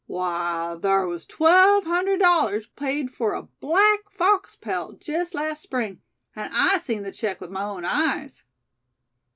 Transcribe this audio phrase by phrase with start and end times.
[0.07, 6.01] Why, thar was twelve hundred dollars paid fur a black fox pelt jest last Spring;
[6.35, 8.43] an' I seen the check with my own eyes."